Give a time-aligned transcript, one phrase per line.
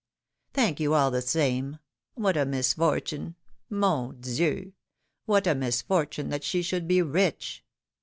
[0.55, 1.77] Thank you, all the same!
[2.15, 3.35] What a misfortune!—
[3.83, 4.73] Mon Dieu!
[5.25, 7.63] what a misfortune that she should be rich!"